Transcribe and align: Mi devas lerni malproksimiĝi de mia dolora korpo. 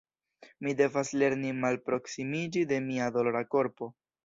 Mi 0.67 0.71
devas 0.79 1.11
lerni 1.23 1.51
malproksimiĝi 1.65 2.65
de 2.73 2.83
mia 2.89 3.13
dolora 3.21 3.45
korpo. 3.55 3.95